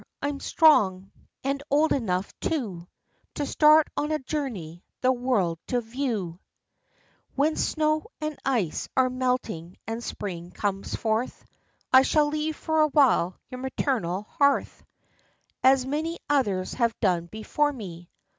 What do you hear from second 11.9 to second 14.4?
I shall leave for a while your maternal